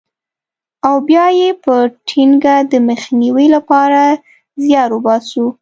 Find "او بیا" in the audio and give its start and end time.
0.87-1.25